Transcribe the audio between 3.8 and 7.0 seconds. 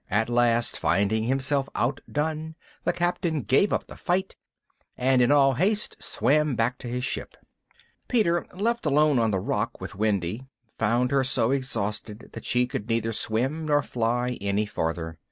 the fight, and in all haste swam back to